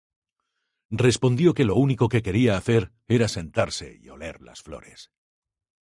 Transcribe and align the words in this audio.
Respondió 0.89 1.53
que 1.53 1.63
lo 1.63 1.75
único 1.75 2.09
que 2.09 2.23
quería 2.23 2.57
hacer 2.57 2.91
era 3.07 3.27
sentarse 3.27 3.99
y 4.01 4.09
oler 4.09 4.41
las 4.41 4.63
flores. 4.63 5.11